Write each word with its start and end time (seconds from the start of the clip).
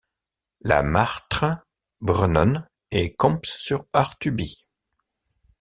La 0.61 0.81
Martre, 0.81 1.63
Brenon 2.01 2.63
et 2.89 3.13
Comps-sur-Artuby. 3.13 4.65